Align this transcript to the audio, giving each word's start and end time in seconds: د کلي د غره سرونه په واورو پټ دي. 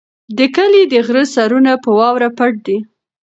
د 0.37 0.39
کلي 0.55 0.83
د 0.87 0.93
غره 1.05 1.23
سرونه 1.33 1.73
په 1.83 1.89
واورو 1.99 2.29
پټ 2.37 2.53
دي. 2.65 2.77